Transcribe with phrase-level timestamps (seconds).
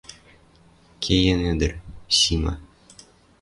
[1.03, 1.73] Кеен ӹдӹр,
[2.17, 2.53] Сима.